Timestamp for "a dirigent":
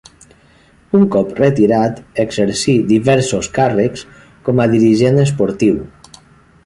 4.65-5.21